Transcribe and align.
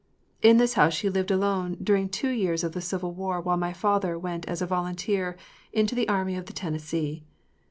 In 0.41 0.57
this 0.57 0.73
house 0.73 0.95
she 0.95 1.11
lived 1.11 1.29
alone 1.29 1.77
during 1.79 2.09
two 2.09 2.31
years 2.31 2.63
of 2.63 2.71
the 2.71 2.81
Civil 2.81 3.11
War 3.13 3.39
while 3.39 3.55
my 3.55 3.71
father 3.71 4.17
went 4.17 4.47
as 4.47 4.59
a 4.59 4.65
volunteer 4.65 5.37
into 5.73 5.93
the 5.93 6.09
Army 6.09 6.35
of 6.35 6.47
the 6.47 6.53
Tennessee. 6.53 7.23